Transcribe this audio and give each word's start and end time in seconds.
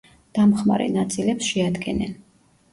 დამხმარე 0.37 0.87
ნაწილებს 0.95 1.53
შეადგენენ. 1.53 2.19